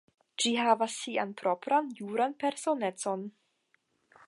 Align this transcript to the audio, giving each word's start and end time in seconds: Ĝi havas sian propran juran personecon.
Ĝi 0.43 0.51
havas 0.59 0.95
sian 1.01 1.35
propran 1.41 1.91
juran 1.99 2.35
personecon. 2.45 3.29